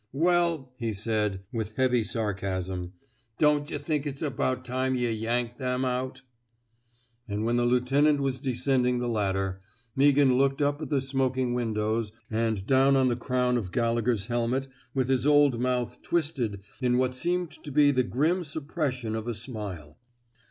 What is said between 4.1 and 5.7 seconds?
about time yuh yanked